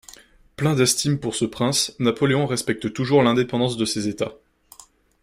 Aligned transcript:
Plein 0.57 0.73
d'estime 0.73 1.19
pour 1.19 1.35
ce 1.35 1.45
prince, 1.45 1.93
Napoléon 1.99 2.47
respecte 2.47 2.91
toujours 2.91 3.21
l'indépendance 3.21 3.77
de 3.77 3.85
ses 3.85 4.07
états. 4.07 4.33